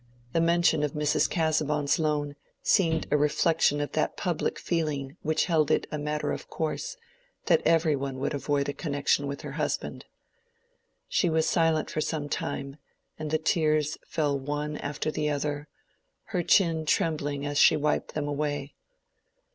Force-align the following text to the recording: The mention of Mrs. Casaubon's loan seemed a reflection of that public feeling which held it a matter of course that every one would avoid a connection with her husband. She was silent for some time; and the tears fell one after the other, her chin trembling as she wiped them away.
The 0.33 0.41
mention 0.41 0.81
of 0.81 0.93
Mrs. 0.93 1.29
Casaubon's 1.29 1.99
loan 1.99 2.35
seemed 2.63 3.05
a 3.11 3.17
reflection 3.17 3.79
of 3.79 3.91
that 3.91 4.17
public 4.17 4.57
feeling 4.57 5.15
which 5.21 5.45
held 5.45 5.69
it 5.69 5.85
a 5.91 5.99
matter 5.99 6.31
of 6.31 6.49
course 6.49 6.97
that 7.45 7.61
every 7.65 7.95
one 7.95 8.17
would 8.17 8.33
avoid 8.33 8.67
a 8.67 8.73
connection 8.73 9.27
with 9.27 9.41
her 9.41 9.51
husband. 9.61 10.05
She 11.07 11.29
was 11.29 11.45
silent 11.47 11.91
for 11.91 12.01
some 12.01 12.29
time; 12.29 12.77
and 13.19 13.29
the 13.29 13.37
tears 13.37 13.99
fell 14.07 14.39
one 14.39 14.75
after 14.77 15.11
the 15.11 15.29
other, 15.29 15.67
her 16.33 16.41
chin 16.41 16.87
trembling 16.87 17.45
as 17.45 17.59
she 17.59 17.77
wiped 17.77 18.15
them 18.15 18.27
away. 18.27 18.73